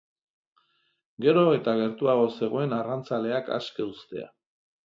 Gero 1.25 1.43
eta 1.59 1.77
gertuago 1.81 2.25
zegoen 2.39 2.75
arrantzaleak 2.81 3.55
aske 3.59 3.89
uztea. 3.93 4.31